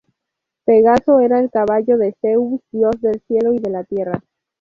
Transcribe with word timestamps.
Pegaso 0.65 1.19
era 1.19 1.39
el 1.39 1.51
caballo 1.51 1.95
de 1.99 2.15
Zeus, 2.21 2.59
dios 2.71 2.99
del 3.01 3.21
Cielo 3.27 3.53
y 3.53 3.59
de 3.59 3.69
la 3.69 3.83
Tierra. 3.83 4.19